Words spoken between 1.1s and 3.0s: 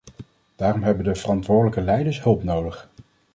verantwoordelijke leiders hulp nodig.